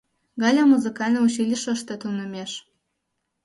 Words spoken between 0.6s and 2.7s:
музыкальный училищыште тунемеш.